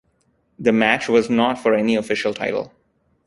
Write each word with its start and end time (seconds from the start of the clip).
The 0.57 0.71
match 0.71 1.07
was 1.07 1.29
not 1.29 1.59
for 1.59 1.75
any 1.75 1.93
official 1.95 2.33
title. 2.33 2.73